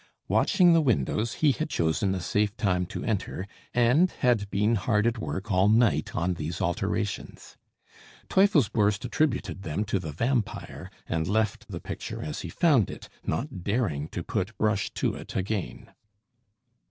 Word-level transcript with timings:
Watching 0.27 0.73
the 0.73 0.81
windows, 0.81 1.33
he 1.45 1.51
had 1.51 1.69
chosen 1.69 2.15
a 2.15 2.19
safe 2.19 2.57
time 2.57 2.87
to 2.87 3.03
enter, 3.03 3.45
and 3.71 4.09
had 4.09 4.49
been 4.49 4.73
hard 4.73 5.05
at 5.05 5.19
work 5.19 5.51
all 5.51 5.69
night 5.69 6.15
on 6.15 6.33
these 6.33 6.59
alterations. 6.59 7.55
Teufelsbürst 8.27 9.05
attributed 9.05 9.61
them 9.61 9.85
to 9.85 9.99
the 9.99 10.11
vampire, 10.11 10.89
and 11.07 11.27
left 11.27 11.67
the 11.67 11.79
picture 11.79 12.19
as 12.23 12.41
he 12.41 12.49
found 12.49 12.89
it, 12.89 13.09
not 13.27 13.63
daring 13.63 14.07
to 14.07 14.23
put 14.23 14.57
brush 14.57 14.89
to 14.95 15.13
it 15.13 15.35
again. 15.35 15.91